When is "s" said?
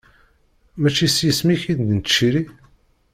1.15-1.17